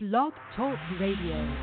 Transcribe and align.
Blog 0.00 0.32
Talk 0.54 0.78
Radio. 1.00 1.56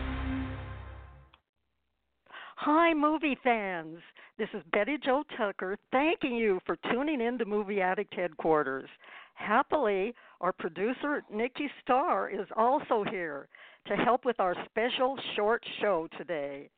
Hi, 2.57 2.93
movie 2.93 3.37
fans. 3.41 3.99
This 4.37 4.49
is 4.53 4.61
Betty 4.73 4.97
Jo 5.01 5.23
Tucker 5.37 5.77
thanking 5.93 6.35
you 6.35 6.59
for 6.65 6.77
tuning 6.91 7.21
in 7.21 7.37
to 7.37 7.45
Movie 7.45 7.79
Addict 7.79 8.13
Headquarters. 8.13 8.89
Happily, 9.35 10.13
our 10.41 10.51
producer, 10.51 11.23
Nikki 11.33 11.69
Starr, 11.81 12.29
is 12.29 12.45
also 12.57 13.05
here 13.09 13.47
to 13.87 13.95
help 13.95 14.25
with 14.25 14.41
our 14.41 14.53
special 14.65 15.17
short 15.37 15.63
show 15.79 16.09
today. 16.17 16.69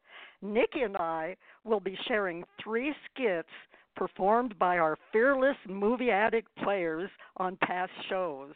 Nikki 0.44 0.82
and 0.82 0.96
I 0.96 1.36
will 1.66 1.80
be 1.80 1.98
sharing 2.08 2.44
three 2.64 2.94
skits 3.10 3.50
performed 3.96 4.60
by 4.60 4.78
our 4.78 4.96
fearless 5.12 5.58
movie 5.68 6.12
addict 6.12 6.56
players 6.64 7.10
on 7.38 7.58
past 7.64 7.94
shows. 8.10 8.54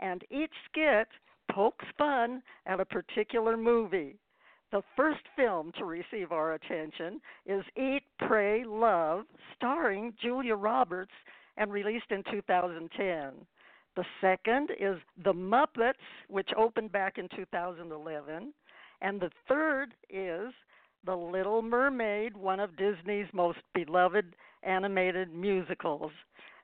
And 0.00 0.22
each 0.30 0.52
skit 0.70 1.08
pokes 1.52 1.84
fun 1.98 2.42
at 2.66 2.80
a 2.80 2.84
particular 2.84 3.56
movie. 3.56 4.16
The 4.72 4.82
first 4.96 5.20
film 5.36 5.70
to 5.76 5.84
receive 5.84 6.32
our 6.32 6.54
attention 6.54 7.20
is 7.44 7.62
Eat, 7.76 8.04
Pray, 8.26 8.64
Love, 8.64 9.24
starring 9.54 10.14
Julia 10.20 10.54
Roberts 10.54 11.12
and 11.58 11.70
released 11.70 12.10
in 12.10 12.22
2010. 12.30 13.32
The 13.94 14.04
second 14.22 14.70
is 14.80 14.96
The 15.22 15.34
Muppets, 15.34 15.92
which 16.28 16.48
opened 16.56 16.90
back 16.92 17.18
in 17.18 17.28
2011. 17.36 18.54
And 19.02 19.20
the 19.20 19.30
third 19.46 19.92
is 20.08 20.54
The 21.04 21.14
Little 21.14 21.60
Mermaid, 21.60 22.34
one 22.34 22.60
of 22.60 22.76
Disney's 22.76 23.26
most 23.34 23.58
beloved 23.74 24.34
animated 24.62 25.34
musicals. 25.34 26.12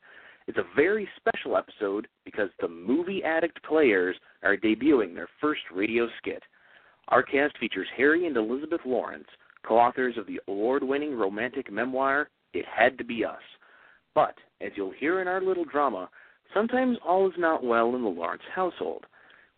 It's 0.47 0.57
a 0.59 0.75
very 0.75 1.07
special 1.17 1.57
episode 1.57 2.07
because 2.23 2.49
the 2.59 2.67
Movie 2.67 3.23
Addict 3.23 3.63
players 3.63 4.15
are 4.43 4.55
debuting 4.55 5.15
their 5.15 5.29
first 5.41 5.61
radio 5.73 6.07
skit. 6.19 6.43
Our 7.07 7.23
cast 7.23 7.57
features 7.57 7.87
Harry 7.97 8.27
and 8.27 8.37
Elizabeth 8.37 8.81
Lawrence, 8.85 9.27
co 9.67 9.77
authors 9.77 10.17
of 10.17 10.27
the 10.27 10.39
award 10.47 10.83
winning 10.83 11.15
romantic 11.17 11.71
memoir, 11.71 12.29
It 12.53 12.65
Had 12.65 12.97
to 12.99 13.03
Be 13.03 13.25
Us. 13.25 13.41
But, 14.13 14.35
as 14.61 14.71
you'll 14.75 14.93
hear 14.99 15.19
in 15.21 15.27
our 15.27 15.41
little 15.41 15.65
drama, 15.65 16.09
sometimes 16.53 16.97
all 17.03 17.27
is 17.27 17.33
not 17.37 17.63
well 17.63 17.95
in 17.95 18.03
the 18.03 18.07
Lawrence 18.07 18.43
household. 18.53 19.05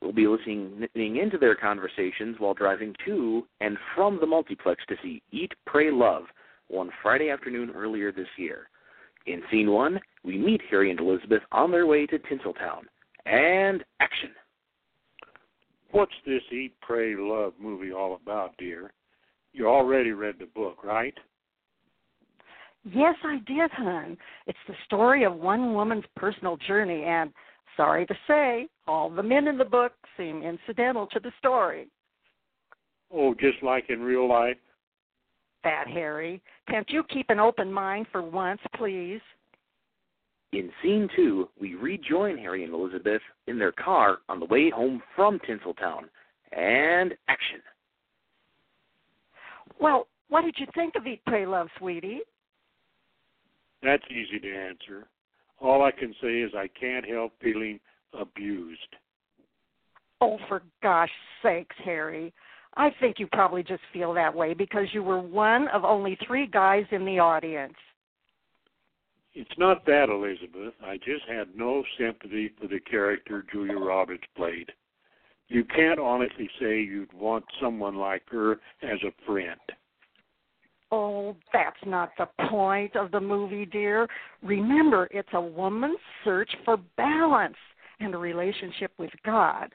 We'll 0.02 0.14
be 0.14 0.28
listening 0.28 0.88
into 0.96 1.38
their 1.38 1.56
conversations 1.56 2.38
while 2.40 2.54
driving 2.54 2.96
to 3.06 3.46
and 3.60 3.78
from 3.96 4.20
the 4.20 4.28
multiplex 4.28 4.84
to 4.88 4.96
see 5.04 5.22
Eat, 5.32 5.52
Pray, 5.66 5.92
Love 5.92 6.24
one 6.70 6.92
Friday 7.02 7.30
afternoon 7.30 7.72
earlier 7.76 8.12
this 8.12 8.28
year. 8.38 8.70
In 9.28 9.42
scene 9.52 9.72
one, 9.72 10.00
we 10.24 10.38
meet 10.38 10.62
Harry 10.70 10.90
and 10.90 11.00
Elizabeth 11.00 11.44
on 11.52 11.70
their 11.70 11.86
way 11.86 12.06
to 12.08 12.18
Tinseltown. 12.18 12.84
And 13.26 13.84
action. 14.00 14.30
What's 15.92 16.14
this 16.26 16.42
Eat, 16.52 16.74
Pray, 16.82 17.16
Love 17.16 17.54
movie 17.60 17.92
all 17.92 18.16
about, 18.16 18.56
dear? 18.58 18.92
You 19.52 19.68
already 19.68 20.12
read 20.12 20.36
the 20.40 20.46
book, 20.46 20.84
right? 20.84 21.14
Yes, 22.86 23.16
I 23.24 23.40
did, 23.46 23.70
hon. 23.72 24.18
It's 24.46 24.58
the 24.68 24.76
story 24.86 25.26
of 25.26 25.36
one 25.36 25.74
woman's 25.74 26.06
personal 26.16 26.56
journey, 26.58 27.04
and 27.04 27.34
sorry 27.76 28.06
to 28.06 28.16
say, 28.28 28.68
all 28.88 29.10
the 29.10 29.24
men 29.24 29.48
in 29.48 29.58
the 29.58 29.66
book 29.66 29.92
seem 30.16 30.42
incidental 30.42 31.08
to 31.08 31.20
the 31.20 31.32
story. 31.38 31.90
Oh, 33.14 33.34
just 33.34 33.62
like 33.62 33.90
in 33.90 34.00
real 34.02 34.28
life? 34.28 34.58
Fat 35.68 35.88
Harry, 35.90 36.42
can't 36.70 36.90
you 36.90 37.04
keep 37.04 37.30
an 37.30 37.42
open 37.42 37.70
mind 37.70 38.06
for 38.10 38.22
once, 38.22 38.62
please? 38.78 39.20
In 40.54 40.72
scene 40.82 41.10
two, 41.14 41.50
we 41.60 41.76
rejoin 41.76 42.38
Harry 42.38 42.64
and 42.64 42.74
Elizabeth 42.74 43.22
in 43.48 43.60
their 43.60 43.74
car 43.74 44.20
on 44.30 44.40
the 44.40 44.46
way 44.46 44.70
home 44.70 45.04
from 45.14 45.40
Tinseltown. 45.40 46.04
And 46.54 47.16
action. 47.28 47.60
Well, 49.78 50.08
what 50.30 50.46
did 50.46 50.56
you 50.58 50.68
think 50.74 50.96
of 50.96 51.06
Eat, 51.06 51.20
Pray, 51.28 51.46
Love, 51.46 51.68
sweetie? 51.80 52.22
That's 53.84 54.04
easy 54.10 54.40
to 54.40 54.56
answer. 54.56 55.06
All 55.60 55.84
I 55.84 55.92
can 55.92 56.16
say 56.22 56.40
is 56.40 56.54
I 56.56 56.70
can't 56.80 57.06
help 57.06 57.34
feeling 57.42 57.78
abused. 58.18 58.96
Oh, 60.22 60.38
for 60.48 60.64
gosh 60.82 61.12
sakes, 61.44 61.76
Harry. 61.84 62.34
I 62.78 62.92
think 63.00 63.18
you 63.18 63.28
probably 63.28 63.64
just 63.64 63.82
feel 63.92 64.14
that 64.14 64.34
way 64.34 64.54
because 64.54 64.86
you 64.94 65.02
were 65.02 65.20
one 65.20 65.68
of 65.70 65.84
only 65.84 66.18
three 66.28 66.46
guys 66.46 66.86
in 66.92 67.06
the 67.06 67.18
audience. 67.18 67.74
It's 69.34 69.58
not 69.58 69.84
that, 69.88 70.10
Elizabeth. 70.10 70.76
I 70.86 70.98
just 70.98 71.26
had 71.28 71.48
no 71.56 71.84
sympathy 72.00 72.52
for 72.60 72.68
the 72.68 72.80
character 72.80 73.44
Julia 73.52 73.78
Roberts 73.78 74.24
played. 74.36 74.72
You 75.48 75.64
can't 75.64 76.00
honestly 76.00 76.50
say 76.60 76.82
you'd 76.82 77.14
want 77.14 77.46
someone 77.60 77.96
like 77.96 78.24
her 78.30 78.54
as 78.84 79.00
a 79.04 79.26
friend. 79.26 79.60
Oh, 80.92 81.36
that's 81.52 81.78
not 81.86 82.12
the 82.18 82.28
point 82.48 82.96
of 82.96 83.12
the 83.12 83.20
movie, 83.20 83.66
dear. 83.66 84.08
Remember, 84.44 85.08
it's 85.12 85.30
a 85.34 85.42
woman's 85.42 85.98
search 86.24 86.50
for 86.64 86.78
balance 86.96 87.58
and 88.00 88.14
a 88.14 88.18
relationship 88.18 88.92
with 88.98 89.12
God. 89.26 89.74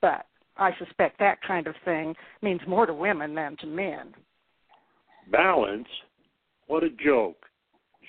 But 0.00 0.26
I 0.56 0.70
suspect 0.78 1.18
that 1.18 1.40
kind 1.42 1.66
of 1.66 1.74
thing 1.84 2.14
means 2.42 2.60
more 2.66 2.86
to 2.86 2.94
women 2.94 3.34
than 3.34 3.56
to 3.58 3.66
men. 3.66 4.14
Balance? 5.30 5.88
What 6.66 6.82
a 6.82 6.90
joke. 6.90 7.46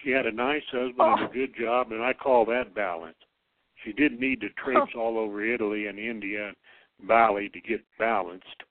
She 0.03 0.11
had 0.11 0.25
a 0.25 0.31
nice 0.31 0.63
husband 0.71 0.95
Oh. 0.99 1.13
and 1.13 1.21
a 1.21 1.29
oh. 1.29 1.33
good 1.33 1.55
job, 1.55 1.91
and 1.91 2.03
I 2.03 2.13
call 2.13 2.45
that 2.45 2.73
balance. 2.73 3.17
She 3.83 3.93
didn't 3.93 4.19
need 4.19 4.41
to 4.41 4.49
traipse 4.51 4.91
oh. 4.95 4.99
all 4.99 5.17
over 5.17 5.43
Italy 5.43 5.87
and 5.87 5.97
India 5.97 6.47
and 6.47 6.55
Bali 7.07 7.49
to 7.49 7.61
get 7.61 7.81
balanced. 7.97 8.63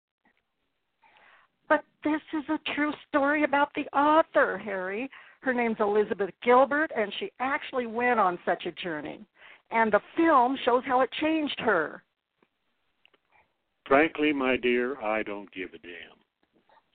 But 1.69 1.83
this 2.03 2.21
is 2.33 2.43
a 2.49 2.59
true 2.75 2.93
story 3.07 3.43
about 3.43 3.73
the 3.75 3.87
author, 3.97 4.57
Harry. 4.57 5.09
Her 5.41 5.53
name's 5.53 5.79
Elizabeth 5.79 6.31
Gilbert, 6.43 6.91
and 6.95 7.13
she 7.19 7.31
actually 7.39 7.87
went 7.87 8.19
on 8.19 8.37
such 8.45 8.65
a 8.65 8.71
journey. 8.73 9.25
And 9.71 9.91
the 9.91 10.01
film 10.17 10.57
shows 10.65 10.83
how 10.85 11.01
it 11.01 11.09
changed 11.13 11.59
her. 11.59 12.03
Frankly, 13.91 14.31
my 14.31 14.55
dear, 14.55 14.95
I 15.01 15.21
don't 15.21 15.51
give 15.51 15.73
a 15.73 15.77
damn. 15.79 16.17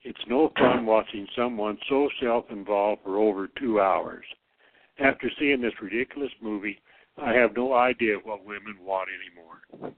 It's 0.01 0.17
no 0.27 0.51
fun 0.57 0.83
watching 0.83 1.27
someone 1.35 1.77
so 1.87 2.09
self 2.19 2.45
involved 2.49 3.03
for 3.03 3.19
over 3.19 3.47
two 3.59 3.79
hours. 3.79 4.25
After 4.97 5.29
seeing 5.37 5.61
this 5.61 5.79
ridiculous 5.79 6.31
movie, 6.41 6.81
I 7.23 7.33
have 7.33 7.55
no 7.55 7.73
idea 7.73 8.15
what 8.23 8.43
women 8.43 8.77
want 8.81 9.09
anymore. 9.13 9.93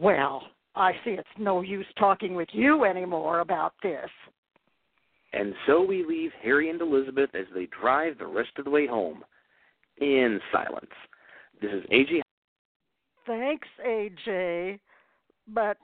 Well, 0.00 0.44
I 0.76 0.92
see 1.04 1.10
it's 1.10 1.26
no 1.36 1.62
use 1.62 1.86
talking 1.98 2.36
with 2.36 2.48
you 2.52 2.84
anymore 2.84 3.40
about 3.40 3.72
this. 3.82 4.08
And 5.32 5.52
so 5.66 5.82
we 5.82 6.04
leave 6.04 6.30
Harry 6.44 6.70
and 6.70 6.80
Elizabeth 6.80 7.30
as 7.34 7.46
they 7.52 7.66
drive 7.80 8.18
the 8.18 8.26
rest 8.28 8.50
of 8.58 8.66
the 8.66 8.70
way 8.70 8.86
home. 8.86 9.24
in 10.00 10.38
silence. 10.52 10.86
This 11.60 11.72
is 11.72 11.82
AJ. 11.90 12.20
Thanks, 13.26 13.66
AJ. 13.84 14.78
But 15.48 15.76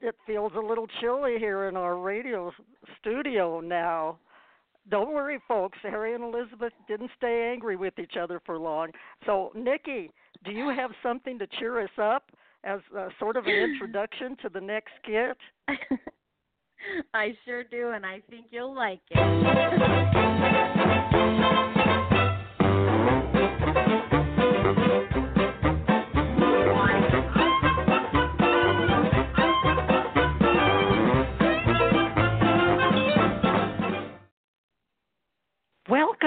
it 0.00 0.14
feels 0.26 0.52
a 0.56 0.60
little 0.60 0.86
chilly 1.00 1.36
here 1.38 1.68
in 1.68 1.76
our 1.76 1.98
radio 1.98 2.52
studio 2.98 3.60
now. 3.60 4.18
Don't 4.88 5.12
worry, 5.12 5.38
folks. 5.46 5.76
Harry 5.82 6.14
and 6.14 6.24
Elizabeth 6.24 6.72
didn't 6.88 7.10
stay 7.16 7.50
angry 7.52 7.76
with 7.76 7.98
each 7.98 8.14
other 8.20 8.40
for 8.46 8.58
long. 8.58 8.90
So, 9.26 9.52
Nikki, 9.54 10.10
do 10.44 10.52
you 10.52 10.70
have 10.70 10.90
something 11.02 11.38
to 11.38 11.46
cheer 11.58 11.82
us 11.82 11.90
up 12.00 12.30
as 12.64 12.80
a, 12.96 13.08
sort 13.18 13.36
of 13.36 13.44
an 13.46 13.52
introduction 13.72 14.38
to 14.42 14.48
the 14.48 14.60
next 14.60 14.92
skit? 15.02 15.36
I 17.14 17.36
sure 17.44 17.64
do, 17.64 17.90
and 17.90 18.06
I 18.06 18.22
think 18.30 18.46
you'll 18.50 18.74
like 18.74 19.00
it. 19.10 19.18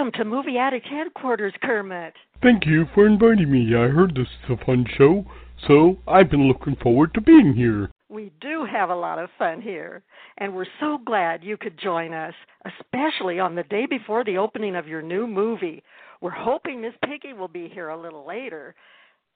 Welcome 0.03 0.19
to 0.19 0.29
Movie 0.29 0.57
Addict 0.57 0.85
Headquarters, 0.85 1.53
Kermit. 1.63 2.13
Thank 2.41 2.65
you 2.65 2.87
for 2.93 3.07
inviting 3.07 3.49
me. 3.49 3.73
I 3.73 3.87
heard 3.87 4.13
this 4.13 4.27
is 4.27 4.49
a 4.59 4.65
fun 4.65 4.85
show, 4.97 5.23
so 5.65 5.97
I've 6.09 6.29
been 6.29 6.45
looking 6.45 6.75
forward 6.83 7.13
to 7.13 7.21
being 7.21 7.53
here. 7.53 7.89
We 8.09 8.33
do 8.41 8.67
have 8.69 8.89
a 8.89 8.95
lot 8.95 9.17
of 9.17 9.29
fun 9.39 9.61
here, 9.61 10.03
and 10.39 10.53
we're 10.53 10.65
so 10.81 10.97
glad 11.05 11.41
you 11.41 11.55
could 11.55 11.79
join 11.79 12.13
us, 12.13 12.33
especially 12.65 13.39
on 13.39 13.55
the 13.55 13.63
day 13.63 13.85
before 13.85 14.25
the 14.25 14.37
opening 14.37 14.75
of 14.75 14.89
your 14.89 15.01
new 15.01 15.25
movie. 15.25 15.81
We're 16.19 16.31
hoping 16.31 16.81
Miss 16.81 16.95
Piggy 17.05 17.31
will 17.31 17.47
be 17.47 17.69
here 17.69 17.87
a 17.87 18.01
little 18.01 18.27
later. 18.27 18.75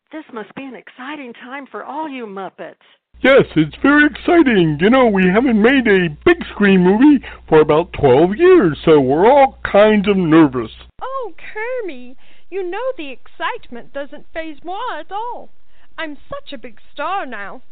This 0.10 0.24
must 0.34 0.56
be 0.56 0.64
an 0.64 0.76
exciting 0.76 1.34
time 1.34 1.68
for 1.70 1.84
all 1.84 2.08
you 2.08 2.26
Muppets. 2.26 2.76
Yes, 3.22 3.44
it's 3.58 3.76
very 3.82 4.06
exciting. 4.06 4.78
You 4.80 4.90
know, 4.90 5.08
we 5.08 5.24
haven't 5.28 5.62
made 5.62 5.86
a 5.86 6.16
big 6.24 6.46
screen 6.54 6.82
movie 6.82 7.26
for 7.50 7.60
about 7.60 7.92
12 7.92 8.38
years, 8.38 8.80
so 8.86 9.02
we're 9.02 9.30
all 9.30 9.60
kind 9.70 10.08
of 10.08 10.16
nervous. 10.16 10.72
Oh, 11.02 11.34
Kermie, 11.36 12.16
you 12.50 12.64
know 12.64 12.94
the 12.96 13.12
excitement 13.12 13.92
doesn't 13.92 14.28
phase 14.34 14.60
moi 14.64 15.00
at 15.00 15.12
all. 15.12 15.50
I'm 15.98 16.18
such 16.30 16.54
a 16.54 16.58
big 16.58 16.80
star 16.94 17.26
now. 17.26 17.64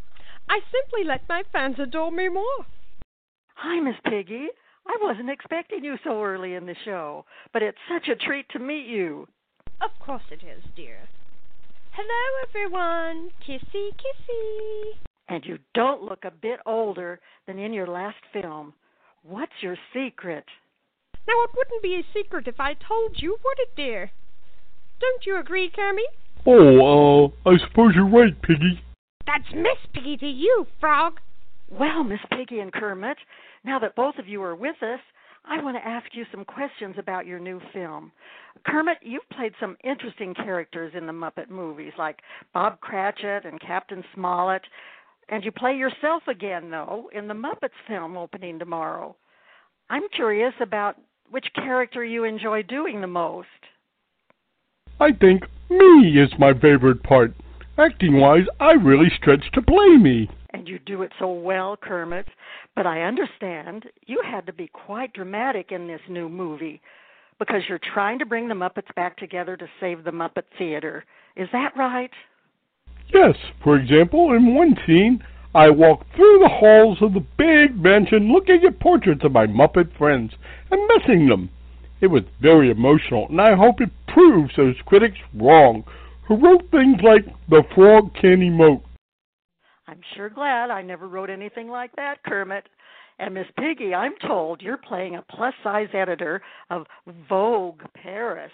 I 0.49 0.59
simply 0.71 1.07
let 1.07 1.29
my 1.29 1.43
fans 1.53 1.77
adore 1.79 2.11
me 2.11 2.27
more. 2.27 2.65
Hi, 3.53 3.79
Miss 3.79 3.95
Piggy. 4.03 4.47
I 4.85 4.97
wasn't 5.01 5.29
expecting 5.29 5.85
you 5.85 5.95
so 6.03 6.21
early 6.21 6.55
in 6.55 6.65
the 6.65 6.75
show, 6.83 7.23
but 7.53 7.63
it's 7.63 7.77
such 7.89 8.09
a 8.09 8.15
treat 8.15 8.49
to 8.49 8.59
meet 8.59 8.87
you. 8.87 9.27
Of 9.79 9.91
course 10.05 10.23
it 10.31 10.43
is, 10.43 10.63
dear. 10.75 11.07
Hello, 11.97 12.45
everyone. 12.49 13.31
Kissy, 13.47 13.91
kissy. 13.95 14.99
And 15.29 15.45
you 15.45 15.59
don't 15.73 16.03
look 16.03 16.25
a 16.25 16.31
bit 16.41 16.59
older 16.65 17.21
than 17.47 17.57
in 17.57 17.71
your 17.71 17.87
last 17.87 18.17
film. 18.33 18.73
What's 19.23 19.53
your 19.61 19.77
secret? 19.93 20.43
Now, 21.25 21.33
it 21.45 21.51
wouldn't 21.55 21.81
be 21.81 21.95
a 21.95 22.13
secret 22.13 22.49
if 22.49 22.59
I 22.59 22.73
told 22.73 23.15
you, 23.21 23.37
would 23.41 23.59
it, 23.59 23.77
dear? 23.77 24.11
Don't 24.99 25.25
you 25.25 25.39
agree, 25.39 25.71
Kermie? 25.73 26.11
Oh, 26.45 27.31
uh, 27.45 27.49
I 27.49 27.55
suppose 27.65 27.93
you're 27.95 28.09
right, 28.09 28.41
Piggy. 28.41 28.83
That's 29.25 29.55
Miss 29.55 29.79
Piggy 29.93 30.17
to 30.17 30.27
you, 30.27 30.67
Frog. 30.81 31.21
Well, 31.71 32.03
Miss 32.03 32.19
Piggy 32.29 32.59
and 32.59 32.73
Kermit, 32.73 33.17
now 33.63 33.79
that 33.79 33.95
both 33.95 34.15
of 34.19 34.27
you 34.27 34.43
are 34.43 34.55
with 34.55 34.83
us, 34.83 34.99
I 35.47 35.61
want 35.63 35.77
to 35.77 35.87
ask 35.87 36.07
you 36.13 36.25
some 36.31 36.45
questions 36.45 36.95
about 36.97 37.25
your 37.25 37.39
new 37.39 37.61
film. 37.73 38.11
Kermit, 38.65 38.97
you've 39.01 39.29
played 39.29 39.53
some 39.59 39.77
interesting 39.83 40.33
characters 40.33 40.93
in 40.97 41.05
the 41.05 41.13
Muppet 41.13 41.49
movies, 41.49 41.93
like 41.97 42.19
Bob 42.53 42.79
Cratchit 42.79 43.45
and 43.45 43.59
Captain 43.61 44.03
Smollett. 44.13 44.63
And 45.29 45.43
you 45.43 45.51
play 45.51 45.75
yourself 45.75 46.23
again, 46.27 46.69
though, 46.69 47.09
in 47.13 47.27
the 47.27 47.33
Muppets 47.33 47.69
film 47.87 48.17
opening 48.17 48.59
tomorrow. 48.59 49.15
I'm 49.89 50.07
curious 50.15 50.53
about 50.61 50.97
which 51.29 51.45
character 51.55 52.03
you 52.03 52.23
enjoy 52.23 52.63
doing 52.63 53.01
the 53.01 53.07
most. 53.07 53.47
I 54.99 55.11
think 55.11 55.43
me 55.69 56.19
is 56.19 56.29
my 56.39 56.53
favorite 56.53 57.03
part. 57.03 57.33
Acting 57.77 58.19
wise, 58.19 58.45
I 58.59 58.71
really 58.71 59.11
stretch 59.17 59.43
to 59.53 59.61
play 59.61 59.97
me. 59.97 60.29
And 60.65 60.71
you 60.71 60.79
do 60.79 61.03
it 61.03 61.11
so 61.19 61.31
well, 61.31 61.77
Kermit. 61.77 62.27
But 62.75 62.87
I 62.87 63.03
understand 63.03 63.85
you 64.07 64.19
had 64.25 64.47
to 64.47 64.53
be 64.53 64.65
quite 64.65 65.13
dramatic 65.13 65.71
in 65.71 65.85
this 65.85 66.01
new 66.09 66.27
movie 66.27 66.81
because 67.37 67.61
you're 67.69 67.79
trying 67.93 68.17
to 68.17 68.25
bring 68.25 68.47
the 68.47 68.55
Muppets 68.55 68.91
back 68.95 69.15
together 69.15 69.55
to 69.57 69.67
save 69.79 70.03
the 70.03 70.09
Muppet 70.09 70.45
Theater. 70.57 71.05
Is 71.35 71.47
that 71.51 71.77
right? 71.77 72.09
Yes, 73.13 73.35
for 73.63 73.77
example, 73.77 74.33
in 74.33 74.55
one 74.55 74.75
scene, 74.87 75.23
I 75.53 75.69
walk 75.69 76.03
through 76.15 76.39
the 76.39 76.49
halls 76.49 76.97
of 76.99 77.13
the 77.13 77.23
big 77.37 77.79
mansion 77.79 78.33
looking 78.33 78.63
at 78.65 78.79
portraits 78.79 79.23
of 79.23 79.33
my 79.33 79.45
Muppet 79.45 79.95
friends 79.95 80.31
and 80.71 80.89
missing 80.95 81.27
them. 81.29 81.51
It 82.01 82.07
was 82.07 82.23
very 82.41 82.71
emotional, 82.71 83.27
and 83.29 83.39
I 83.39 83.53
hope 83.53 83.81
it 83.81 83.91
proves 84.07 84.55
those 84.57 84.81
critics 84.87 85.19
wrong 85.35 85.83
who 86.27 86.37
wrote 86.37 86.71
things 86.71 87.01
like 87.03 87.25
The 87.49 87.61
Frog 87.75 88.15
Can't 88.15 88.41
Emote. 88.41 88.81
I'm 89.87 90.01
sure 90.15 90.29
glad 90.29 90.71
I 90.71 90.81
never 90.81 91.07
wrote 91.07 91.29
anything 91.29 91.67
like 91.67 91.95
that, 91.95 92.23
Kermit. 92.23 92.67
And 93.19 93.33
Miss 93.33 93.47
Piggy, 93.57 93.93
I'm 93.93 94.13
told 94.27 94.61
you're 94.61 94.77
playing 94.77 95.15
a 95.15 95.21
plus 95.21 95.53
size 95.63 95.87
editor 95.93 96.41
of 96.69 96.85
Vogue 97.29 97.81
Paris 97.93 98.51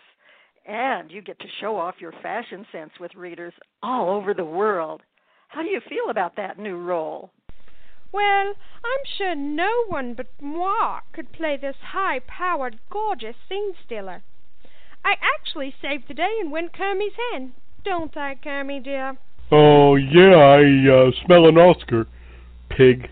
and 0.66 1.10
you 1.10 1.22
get 1.22 1.40
to 1.40 1.48
show 1.60 1.78
off 1.78 1.96
your 2.00 2.14
fashion 2.22 2.66
sense 2.72 2.92
with 3.00 3.16
readers 3.16 3.54
all 3.82 4.10
over 4.10 4.34
the 4.34 4.46
world. 4.46 5.02
How 5.48 5.64
do 5.64 5.70
you 5.70 5.82
feel 5.90 6.10
about 6.10 6.36
that 6.36 6.60
new 6.60 6.78
role? 6.78 7.32
Well, 8.12 8.54
I'm 8.84 9.06
sure 9.18 9.36
no 9.36 9.86
one 9.88 10.14
but 10.14 10.28
moi 10.40 11.00
could 11.14 11.32
play 11.32 11.58
this 11.58 11.78
high 11.82 12.20
powered, 12.20 12.80
gorgeous 12.90 13.36
scene 13.48 13.74
stealer. 13.86 14.22
I 15.04 15.16
actually 15.22 15.74
saved 15.82 16.08
the 16.08 16.14
day 16.14 16.38
and 16.40 16.52
went 16.52 16.74
Kermie's 16.74 17.14
hen, 17.32 17.54
don't 17.84 18.16
I, 18.16 18.36
Kermie, 18.36 18.84
dear? 18.84 19.18
Oh, 19.52 19.96
yeah, 19.96 20.36
I 20.36 20.62
uh, 20.90 21.12
smell 21.26 21.48
an 21.48 21.58
Oscar. 21.58 22.08
Pig. 22.70 23.10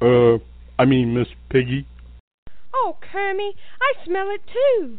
Uh, 0.00 0.38
I 0.78 0.86
mean, 0.86 1.14
Miss 1.14 1.28
Piggy. 1.50 1.86
Oh, 2.74 2.96
Kermie, 3.12 3.52
I 3.80 4.04
smell 4.06 4.28
it 4.30 4.40
too. 4.50 4.98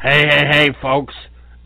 Hey, 0.00 0.26
hey, 0.28 0.46
hey, 0.50 0.70
folks. 0.80 1.14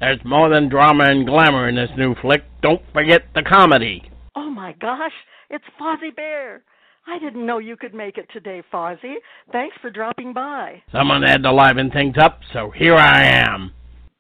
There's 0.01 0.25
more 0.25 0.49
than 0.49 0.69
drama 0.69 1.05
and 1.05 1.27
glamour 1.27 1.69
in 1.69 1.75
this 1.75 1.91
new 1.99 2.15
flick. 2.23 2.45
Don't 2.63 2.81
forget 2.93 3.25
the 3.35 3.43
comedy. 3.43 4.11
Oh, 4.35 4.51
my 4.51 4.75
gosh. 4.81 5.13
It's 5.51 5.65
Fozzie 5.81 6.15
Bear. 6.15 6.63
I 7.07 7.19
didn't 7.19 7.45
know 7.45 7.59
you 7.59 7.77
could 7.77 7.95
make 7.95 8.19
it 8.19 8.29
today, 8.33 8.63
Fozzie. 8.73 9.17
Thanks 9.53 9.77
for 9.81 9.91
dropping 9.91 10.33
by. 10.33 10.83
Someone 10.93 11.23
had 11.23 11.43
to 11.43 11.53
liven 11.53 11.91
things 11.91 12.17
up, 12.21 12.41
so 12.53 12.71
here 12.71 12.97
I 12.97 13.25
am. 13.25 13.73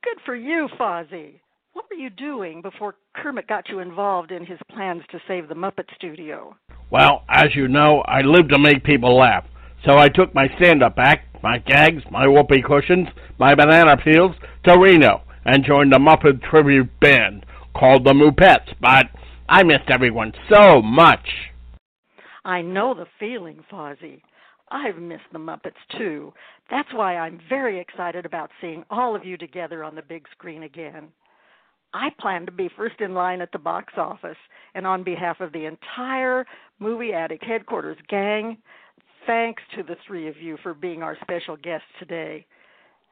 Good 0.03 0.19
for 0.25 0.35
you, 0.35 0.69
Fozzie. 0.79 1.41
What 1.79 1.87
were 1.91 2.03
you 2.03 2.11
doing 2.11 2.61
before 2.61 2.97
Kermit 3.15 3.47
got 3.47 3.69
you 3.69 3.79
involved 3.79 4.33
in 4.33 4.45
his 4.45 4.59
plans 4.69 5.05
to 5.13 5.21
save 5.29 5.47
the 5.47 5.55
Muppet 5.55 5.85
Studio? 5.95 6.57
Well, 6.91 7.23
as 7.29 7.55
you 7.55 7.69
know, 7.69 8.01
I 8.01 8.23
live 8.23 8.49
to 8.49 8.59
make 8.59 8.83
people 8.83 9.17
laugh. 9.17 9.45
So 9.87 9.97
I 9.97 10.09
took 10.09 10.35
my 10.35 10.49
stand-up 10.57 10.95
act, 10.99 11.41
my 11.41 11.59
gags, 11.59 12.03
my 12.11 12.27
whoopee 12.27 12.63
cushions, 12.63 13.07
my 13.39 13.55
banana 13.55 13.97
peels 13.97 14.35
to 14.65 14.77
Reno 14.77 15.23
and 15.45 15.65
joined 15.65 15.93
the 15.93 15.99
Muppet 15.99 16.43
tribute 16.51 16.91
band 16.99 17.47
called 17.77 18.03
the 18.03 18.13
Muppets. 18.13 18.75
But 18.81 19.07
I 19.49 19.63
missed 19.63 19.89
everyone 19.89 20.33
so 20.53 20.83
much. 20.83 21.29
I 22.45 22.61
know 22.61 22.93
the 22.93 23.07
feeling, 23.21 23.63
Fozzie. 23.71 24.23
I've 24.73 24.99
missed 24.99 25.31
the 25.33 25.39
Muppets 25.39 25.79
too. 25.97 26.35
That's 26.73 26.93
why 26.93 27.19
I'm 27.19 27.39
very 27.49 27.79
excited 27.79 28.27
about 28.27 28.51
seeing 28.61 28.83
all 28.91 29.15
of 29.15 29.25
you 29.25 29.37
together 29.37 29.85
on 29.85 29.95
the 29.95 30.03
big 30.03 30.27
screen 30.33 30.65
again. 30.65 31.13
I 31.95 32.11
plan 32.21 32.47
to 32.47 32.53
be 32.53 32.69
first 32.77 33.01
in 33.01 33.15
line 33.15 33.41
at 33.41 33.53
the 33.53 33.59
box 33.59 33.95
office, 33.97 34.37
and 34.75 34.87
on 34.87 35.03
behalf 35.03 35.41
of 35.41 35.53
the 35.53 35.65
entire 35.65 36.45
Movie 36.79 37.13
Addict 37.13 37.45
headquarters 37.45 37.97
gang, 38.09 38.59
thanks 39.27 39.63
to 39.77 39.83
the 39.83 39.97
three 40.07 40.29
of 40.29 40.37
you 40.37 40.59
for 40.63 40.75
being 40.75 41.03
our 41.03 41.17
special 41.23 41.57
guests 41.57 41.87
today. 41.99 42.47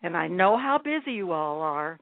And 0.03 0.17
I 0.17 0.29
know 0.29 0.57
how 0.57 0.79
busy 0.83 1.13
you 1.13 1.33
all 1.33 1.61
are. 1.63 1.99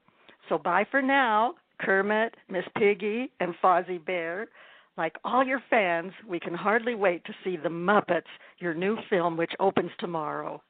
So 0.48 0.58
bye 0.58 0.84
for 0.90 1.00
now, 1.00 1.54
Kermit, 1.80 2.34
Miss 2.48 2.64
Piggy, 2.76 3.30
and 3.40 3.54
Fozzie 3.62 4.04
Bear. 4.04 4.48
Like 4.96 5.16
all 5.24 5.44
your 5.44 5.62
fans, 5.70 6.12
we 6.28 6.38
can 6.38 6.54
hardly 6.54 6.94
wait 6.94 7.24
to 7.24 7.34
see 7.42 7.56
The 7.56 7.68
Muppets, 7.68 8.22
your 8.58 8.74
new 8.74 8.96
film 9.10 9.36
which 9.36 9.52
opens 9.58 9.90
tomorrow. 9.98 10.62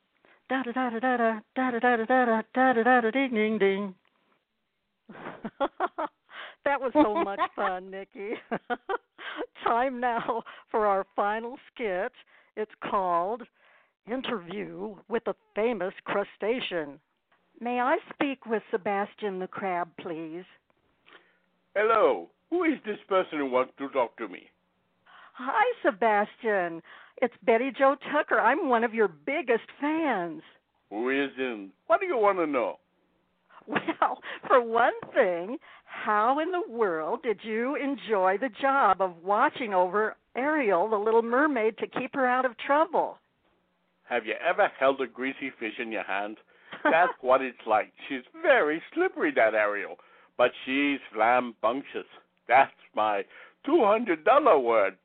Da 0.49 0.63
da 0.63 0.73
da 0.73 0.91
da 0.91 1.01
da 1.01 1.41
da 1.57 1.71
da 1.71 1.81
da 1.81 1.97
da 1.97 2.05
da 2.05 2.43
da 2.55 2.73
da 2.73 2.83
da 2.83 3.01
da 3.01 3.11
ding 3.11 3.35
ding 3.35 3.59
ding. 3.59 3.95
that 6.65 6.81
was 6.81 6.93
so 6.95 7.15
much 7.15 7.41
fun, 7.55 7.91
Nikki. 7.91 8.31
Time 9.65 10.01
now 10.01 10.43
for 10.71 10.87
our 10.87 11.07
final 11.17 11.57
skit. 11.73 12.13
It's 12.57 12.71
called 12.89 13.43
Interview 14.11 14.97
with 15.09 15.27
a 15.27 15.35
Famous 15.55 15.95
Crustacean. 16.05 17.01
May 17.61 17.81
I 17.81 17.97
speak 18.13 18.47
with 18.47 18.63
Sebastian 18.71 19.39
the 19.39 19.47
Crab, 19.47 19.89
please? 20.01 20.45
Hello. 21.75 22.29
Who 22.51 22.65
is 22.65 22.79
this 22.85 22.99
person 23.09 23.39
who 23.39 23.47
wants 23.51 23.73
to 23.79 23.89
talk 23.89 24.17
to 24.19 24.29
me? 24.29 24.49
Hi, 25.35 25.65
Sebastian. 25.85 26.83
It's 27.21 27.35
Betty 27.45 27.73
Jo 27.77 27.97
Tucker. 28.13 28.39
I'm 28.39 28.69
one 28.69 28.85
of 28.85 28.95
your 28.95 29.09
biggest 29.09 29.65
fans. 29.81 30.43
Who 30.91 31.11
isn't? 31.11 31.73
What 31.87 32.01
do 32.01 32.07
you 32.07 32.17
want 32.17 32.39
to 32.39 32.47
know? 32.47 32.79
Well, 34.01 34.19
for 34.47 34.61
one 34.63 34.93
thing, 35.15 35.57
how 35.85 36.39
in 36.39 36.51
the 36.51 36.63
world 36.71 37.21
did 37.23 37.39
you 37.43 37.77
enjoy 37.77 38.37
the 38.39 38.51
job 38.61 39.01
of 39.01 39.15
watching 39.25 39.73
over 39.73 40.17
Ariel, 40.37 40.89
the 40.89 40.97
little 40.97 41.23
mermaid, 41.23 41.79
to 41.79 41.87
keep 41.87 42.15
her 42.15 42.27
out 42.27 42.45
of 42.45 42.53
trouble? 42.59 43.19
Have 44.09 44.27
you 44.27 44.35
ever 44.47 44.71
held 44.79 45.01
a 45.01 45.07
greasy 45.07 45.51
fish 45.59 45.75
in 45.79 45.91
your 45.91 46.03
hand? 46.05 46.37
That's 46.85 47.13
what 47.23 47.41
it's 47.41 47.57
like. 47.67 47.93
She's 48.09 48.25
very 48.43 48.83
slippery, 48.93 49.33
that 49.37 49.55
Ariel, 49.55 49.97
but 50.37 50.51
she's 50.67 50.99
flambunctious. 51.15 52.07
That's 52.47 52.73
my 52.95 53.25
$200 53.67 54.63
word. 54.63 54.97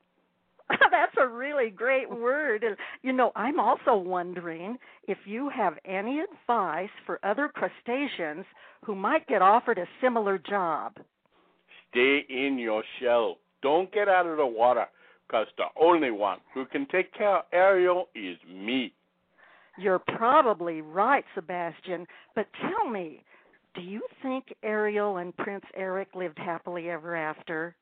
That's 0.92 1.16
a 1.20 1.28
really 1.28 1.70
great 1.70 2.10
word. 2.10 2.64
And 2.64 2.78
you 3.02 3.12
know, 3.12 3.32
I'm 3.36 3.60
also 3.60 3.96
wondering 3.96 4.78
if 5.08 5.18
you 5.26 5.50
have 5.50 5.74
any 5.86 6.20
advice 6.20 6.90
for 7.06 7.20
other 7.24 7.50
crustaceans 7.50 8.46
who 8.86 8.96
might 8.96 9.28
get 9.28 9.42
offered 9.42 9.78
a 9.78 9.86
similar 10.02 10.38
job. 10.38 10.94
Stay 11.90 12.26
in 12.30 12.58
your 12.60 12.84
shell. 13.02 13.38
Don't 13.62 13.92
get 13.92 14.08
out 14.08 14.28
of 14.28 14.38
the 14.38 14.46
water, 14.46 14.86
because 15.28 15.48
the 15.58 15.66
only 15.82 16.12
one 16.12 16.38
who 16.54 16.66
can 16.66 16.88
take 16.92 17.14
care 17.14 17.38
of 17.38 17.46
Ariel 17.52 18.08
is 18.16 18.38
me. 18.48 18.94
You're 19.78 20.00
probably 20.00 20.82
right, 20.82 21.24
Sebastian, 21.36 22.06
but 22.36 22.48
tell 22.62 22.90
me, 22.90 23.24
do 23.76 23.82
you 23.82 24.02
think 24.22 24.46
Ariel 24.64 25.18
and 25.18 25.36
Prince 25.38 25.66
Eric 25.76 26.10
lived 26.16 26.38
happily 26.38 26.90
ever 26.90 27.16
after? 27.16 27.76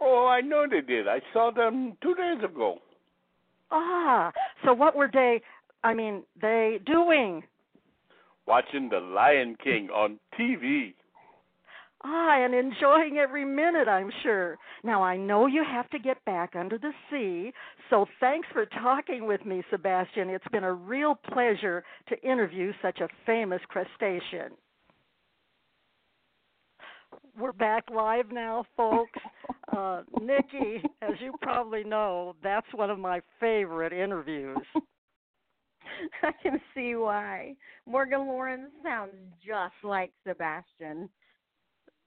Oh, 0.00 0.26
I 0.26 0.40
know 0.40 0.66
they 0.70 0.80
did. 0.80 1.08
I 1.08 1.20
saw 1.32 1.50
them 1.50 1.96
two 2.02 2.14
days 2.14 2.42
ago. 2.44 2.78
Ah, 3.70 4.32
so 4.64 4.72
what 4.72 4.96
were 4.96 5.10
they, 5.12 5.42
I 5.84 5.94
mean, 5.94 6.22
they 6.40 6.78
doing? 6.86 7.42
Watching 8.46 8.88
The 8.88 9.00
Lion 9.00 9.56
King 9.62 9.90
on 9.90 10.18
TV. 10.38 10.94
Ah, 12.04 12.44
and 12.44 12.54
enjoying 12.54 13.18
every 13.18 13.44
minute, 13.44 13.88
I'm 13.88 14.10
sure. 14.22 14.56
Now, 14.84 15.02
I 15.02 15.16
know 15.16 15.46
you 15.46 15.64
have 15.68 15.90
to 15.90 15.98
get 15.98 16.24
back 16.24 16.54
under 16.54 16.78
the 16.78 16.92
sea, 17.10 17.52
so 17.90 18.06
thanks 18.20 18.46
for 18.52 18.66
talking 18.66 19.26
with 19.26 19.44
me, 19.44 19.64
Sebastian. 19.68 20.30
It's 20.30 20.46
been 20.52 20.62
a 20.62 20.72
real 20.72 21.16
pleasure 21.32 21.82
to 22.08 22.22
interview 22.22 22.72
such 22.80 23.00
a 23.00 23.08
famous 23.26 23.60
crustacean. 23.68 24.52
We're 27.36 27.52
back 27.52 27.84
live 27.90 28.30
now, 28.30 28.64
folks. 28.76 29.18
Uh, 29.78 30.02
Nikki, 30.20 30.82
as 31.02 31.14
you 31.20 31.32
probably 31.40 31.84
know, 31.84 32.34
that's 32.42 32.66
one 32.74 32.90
of 32.90 32.98
my 32.98 33.20
favorite 33.38 33.92
interviews. 33.92 34.58
I 36.22 36.32
can 36.42 36.60
see 36.74 36.96
why. 36.96 37.54
Morgan 37.86 38.26
Lawrence 38.26 38.70
sounds 38.82 39.12
just 39.44 39.74
like 39.84 40.10
Sebastian. 40.26 41.08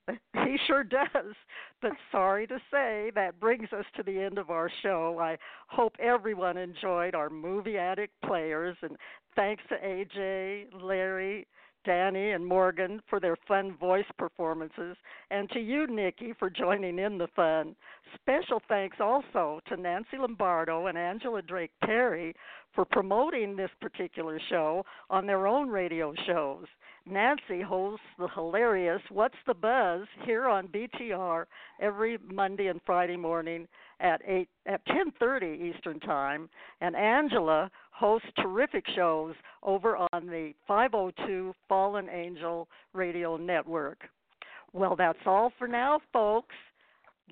He 0.33 0.57
sure 0.67 0.83
does. 0.83 1.35
But 1.81 1.91
sorry 2.11 2.45
to 2.47 2.57
say, 2.69 3.11
that 3.15 3.39
brings 3.39 3.71
us 3.71 3.85
to 3.95 4.03
the 4.03 4.19
end 4.19 4.37
of 4.37 4.49
our 4.49 4.69
show. 4.81 5.17
I 5.21 5.37
hope 5.67 5.93
everyone 5.99 6.57
enjoyed 6.57 7.15
our 7.15 7.29
movie 7.29 7.77
addict 7.77 8.13
players, 8.25 8.75
and 8.81 8.97
thanks 9.35 9.63
to 9.69 9.75
AJ, 9.75 10.65
Larry, 10.81 11.47
Danny, 11.85 12.31
and 12.31 12.45
Morgan 12.45 13.01
for 13.09 13.19
their 13.19 13.37
fun 13.47 13.75
voice 13.77 14.05
performances, 14.17 14.95
and 15.29 15.49
to 15.51 15.59
you, 15.59 15.87
Nikki, 15.87 16.33
for 16.37 16.49
joining 16.49 16.99
in 16.99 17.17
the 17.17 17.27
fun. 17.35 17.75
Special 18.15 18.61
thanks 18.67 18.97
also 18.99 19.61
to 19.67 19.77
Nancy 19.77 20.17
Lombardo 20.19 20.87
and 20.87 20.97
Angela 20.97 21.41
Drake 21.41 21.71
Perry 21.83 22.35
for 22.73 22.85
promoting 22.85 23.55
this 23.55 23.71
particular 23.79 24.39
show 24.49 24.85
on 25.09 25.25
their 25.25 25.47
own 25.47 25.69
radio 25.69 26.13
shows. 26.25 26.65
Nancy 27.05 27.61
hosts 27.61 28.05
the 28.19 28.27
hilarious 28.27 29.01
What's 29.09 29.35
the 29.47 29.53
Buzz 29.53 30.07
here 30.23 30.47
on 30.47 30.67
BTR 30.67 31.45
every 31.79 32.17
Monday 32.23 32.67
and 32.67 32.79
Friday 32.85 33.17
morning 33.17 33.67
at 33.99 34.21
8 34.25 34.47
at 34.67 34.85
10:30 34.85 35.73
Eastern 35.73 35.99
Time, 35.99 36.49
and 36.79 36.95
Angela 36.95 37.71
hosts 37.91 38.31
terrific 38.37 38.87
shows 38.95 39.35
over 39.63 39.97
on 40.13 40.27
the 40.27 40.53
502 40.67 41.53
Fallen 41.67 42.07
Angel 42.09 42.67
Radio 42.93 43.35
Network. 43.35 44.09
Well, 44.73 44.95
that's 44.95 45.25
all 45.25 45.51
for 45.57 45.67
now, 45.67 45.99
folks. 46.13 46.55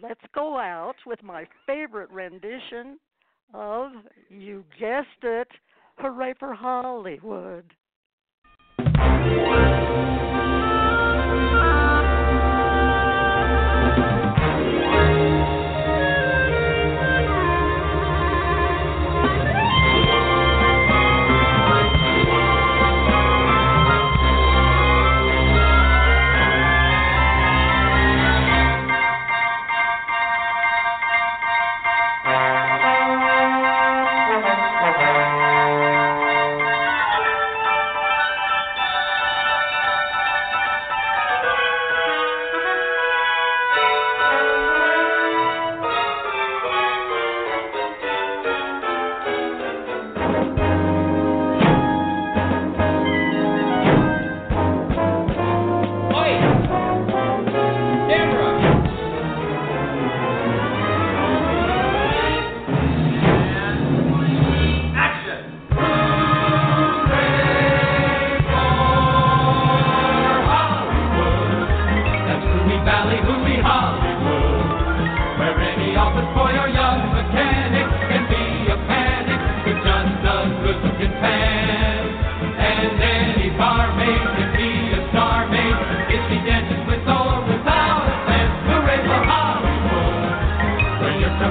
Let's 0.02 0.26
go 0.34 0.58
out 0.58 0.96
with 1.06 1.22
my 1.24 1.48
favorite 1.66 2.10
rendition 2.10 3.00
of 3.54 3.92
You 4.30 4.64
Guessed 4.80 5.24
It, 5.24 5.48
Hooray 5.98 6.34
for 6.40 6.54
Hollywood. 6.54 7.66
Movie 9.22 9.69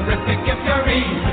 terrific 0.05 0.39
if 0.47 0.59
you're 0.67 0.89
easy. 0.91 1.28